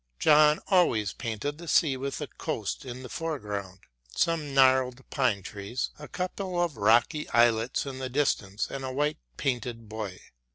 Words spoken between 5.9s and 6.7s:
a couple